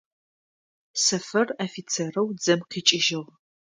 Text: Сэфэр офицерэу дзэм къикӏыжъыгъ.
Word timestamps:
Сэфэр 1.03 1.47
офицерэу 1.65 2.27
дзэм 2.37 2.59
къикӏыжъыгъ. 2.69 3.31